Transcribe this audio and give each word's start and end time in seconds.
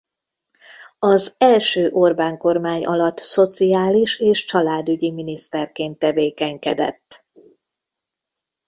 Az 0.99 1.35
első 1.37 1.89
Orbán-kormány 1.91 2.85
alatt 2.85 3.19
szociális 3.19 4.19
és 4.19 4.45
családügyi 4.45 5.11
miniszterként 5.11 5.99
tevékenykedett. 5.99 7.25